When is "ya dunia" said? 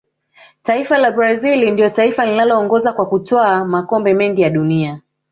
4.41-5.01